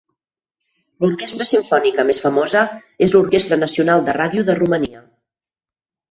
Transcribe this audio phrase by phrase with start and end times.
[1.03, 2.63] L'orquestra simfònica més famosa
[3.07, 5.03] és l'Orquestra Nacional de Ràdio de Romania.